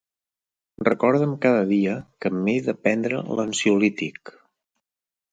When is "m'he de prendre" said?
2.37-3.19